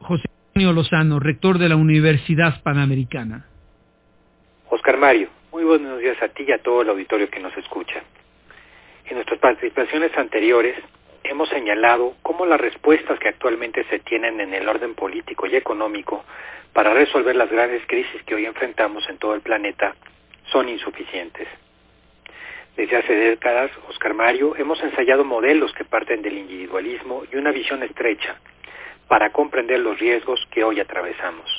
[0.00, 3.46] José Antonio Lozano, rector de la Universidad Panamericana.
[4.68, 8.02] Oscar Mario, muy buenos días a ti y a todo el auditorio que nos escucha.
[9.06, 10.76] En nuestras participaciones anteriores
[11.24, 16.24] hemos señalado cómo las respuestas que actualmente se tienen en el orden político y económico
[16.74, 19.94] para resolver las grandes crisis que hoy enfrentamos en todo el planeta
[20.52, 21.48] son insuficientes.
[22.76, 27.82] Desde hace décadas, Oscar Mario, hemos ensayado modelos que parten del individualismo y una visión
[27.82, 28.36] estrecha
[29.10, 31.50] para comprender los riesgos que hoy atravesamos.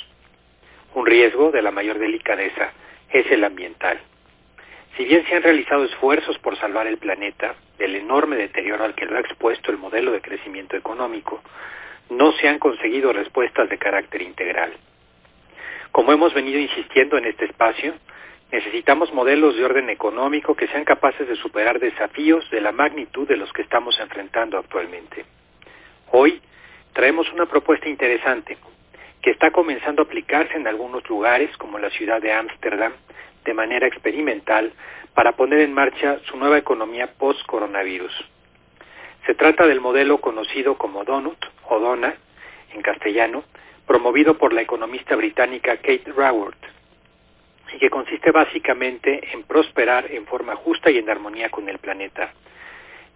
[0.95, 2.71] Un riesgo de la mayor delicadeza
[3.09, 3.99] es el ambiental.
[4.95, 9.05] Si bien se han realizado esfuerzos por salvar el planeta del enorme deterioro al que
[9.05, 11.43] lo ha expuesto el modelo de crecimiento económico,
[12.09, 14.71] no se han conseguido respuestas de carácter integral.
[15.91, 17.95] Como hemos venido insistiendo en este espacio,
[18.49, 23.35] necesitamos modelos de orden económico que sean capaces de superar desafíos de la magnitud de
[23.35, 25.25] los que estamos enfrentando actualmente.
[26.11, 26.41] Hoy
[26.93, 28.57] traemos una propuesta interesante
[29.21, 32.93] que está comenzando a aplicarse en algunos lugares como la ciudad de Ámsterdam
[33.45, 34.73] de manera experimental
[35.13, 38.13] para poner en marcha su nueva economía post-coronavirus.
[39.25, 42.15] Se trata del modelo conocido como Donut o Dona
[42.73, 43.43] en castellano,
[43.85, 46.63] promovido por la economista británica Kate Raworth,
[47.73, 52.33] y que consiste básicamente en prosperar en forma justa y en armonía con el planeta.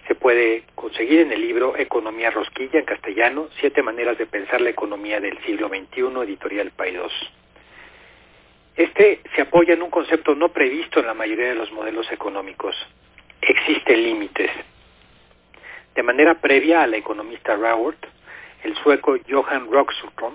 [0.08, 4.70] Se puede conseguir en el libro Economía Rosquilla en castellano, Siete maneras de pensar la
[4.70, 7.14] economía del siglo XXI, editorial Paidós.
[8.76, 12.76] Este se apoya en un concepto no previsto en la mayoría de los modelos económicos.
[13.42, 14.52] Existen límites.
[15.96, 18.06] De manera previa a la economista Raworth,
[18.64, 20.34] el sueco Johan Rockström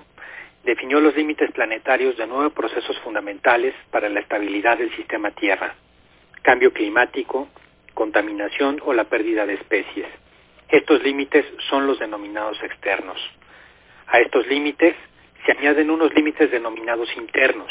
[0.65, 5.75] definió los límites planetarios de nueve procesos fundamentales para la estabilidad del sistema Tierra,
[6.43, 7.49] cambio climático,
[7.95, 10.07] contaminación o la pérdida de especies.
[10.69, 13.19] Estos límites son los denominados externos.
[14.07, 14.95] A estos límites
[15.45, 17.71] se añaden unos límites denominados internos,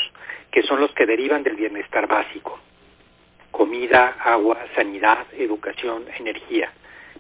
[0.52, 2.60] que son los que derivan del bienestar básico.
[3.52, 6.72] Comida, agua, sanidad, educación, energía,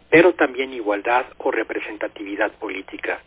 [0.09, 3.19] pero también igualdad o representatividad política.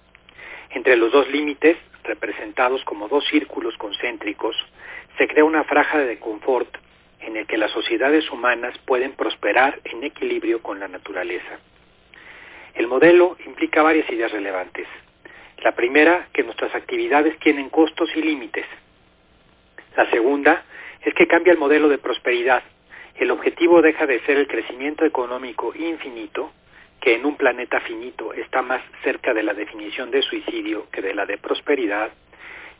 [0.70, 4.56] Entre los dos límites, representados como dos círculos concéntricos,
[5.19, 6.76] se crea una franja de confort
[7.22, 11.58] en el que las sociedades humanas pueden prosperar en equilibrio con la naturaleza.
[12.74, 14.86] El modelo implica varias ideas relevantes.
[15.62, 18.66] La primera, que nuestras actividades tienen costos y límites.
[19.96, 20.64] La segunda
[21.02, 22.62] es que cambia el modelo de prosperidad.
[23.16, 26.52] El objetivo deja de ser el crecimiento económico infinito,
[27.00, 31.14] que en un planeta finito está más cerca de la definición de suicidio que de
[31.14, 32.10] la de prosperidad.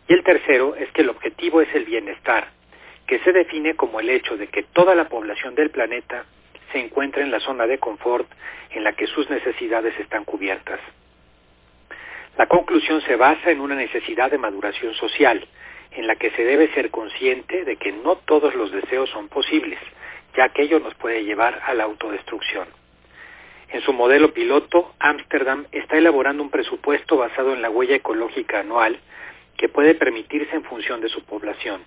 [0.09, 2.49] Y el tercero es que el objetivo es el bienestar,
[3.07, 6.25] que se define como el hecho de que toda la población del planeta
[6.73, 8.29] se encuentra en la zona de confort
[8.71, 10.81] en la que sus necesidades están cubiertas.
[12.39, 15.47] La conclusión se basa en una necesidad de maduración social,
[15.91, 19.79] en la que se debe ser consciente de que no todos los deseos son posibles,
[20.35, 22.67] ya que ello nos puede llevar a la autodestrucción.
[23.69, 28.99] En su modelo piloto, Ámsterdam está elaborando un presupuesto basado en la huella ecológica anual
[29.57, 31.83] que puede permitirse en función de su población,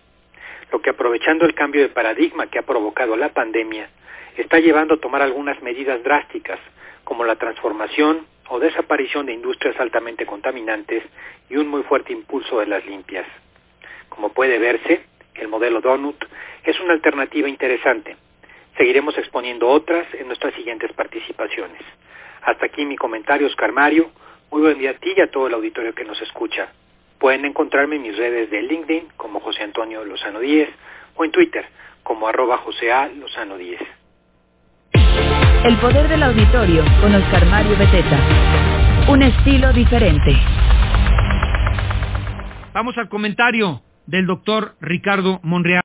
[0.85, 3.89] que aprovechando el cambio de paradigma que ha provocado la pandemia,
[4.37, 6.59] está llevando a tomar algunas medidas drásticas,
[7.03, 11.01] como la transformación o desaparición de industrias altamente contaminantes
[11.49, 13.25] y un muy fuerte impulso de las limpias.
[14.09, 15.01] Como puede verse,
[15.33, 16.23] el modelo Donut
[16.63, 18.15] es una alternativa interesante.
[18.77, 21.81] Seguiremos exponiendo otras en nuestras siguientes participaciones.
[22.43, 24.11] Hasta aquí mi comentario, Oscar Mario.
[24.51, 26.69] Muy buen día a ti y a todo el auditorio que nos escucha.
[27.19, 30.69] Pueden encontrarme en mis redes de LinkedIn como José Antonio Lozano 10
[31.15, 31.65] o en Twitter
[32.03, 33.07] como arroba José A.
[33.07, 33.81] Lozano 10.
[35.65, 38.19] El poder del auditorio con Oscar Mario Beteta.
[39.09, 40.31] Un estilo diferente.
[42.73, 45.73] Vamos al comentario del doctor Ricardo Monreal.